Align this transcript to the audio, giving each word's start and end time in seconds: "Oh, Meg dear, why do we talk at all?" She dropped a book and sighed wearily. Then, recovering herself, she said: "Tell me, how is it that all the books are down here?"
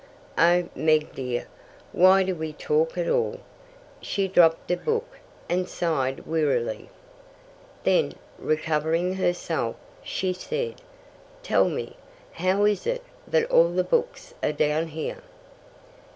"Oh, 0.39 0.67
Meg 0.73 1.13
dear, 1.13 1.47
why 1.91 2.23
do 2.23 2.33
we 2.33 2.53
talk 2.53 2.97
at 2.97 3.07
all?" 3.07 3.39
She 4.01 4.27
dropped 4.27 4.71
a 4.71 4.75
book 4.75 5.19
and 5.47 5.69
sighed 5.69 6.25
wearily. 6.25 6.89
Then, 7.83 8.13
recovering 8.39 9.13
herself, 9.13 9.75
she 10.01 10.33
said: 10.33 10.81
"Tell 11.43 11.69
me, 11.69 11.97
how 12.31 12.65
is 12.65 12.87
it 12.87 13.03
that 13.27 13.51
all 13.51 13.69
the 13.69 13.83
books 13.83 14.33
are 14.41 14.51
down 14.53 14.87
here?" 14.87 15.21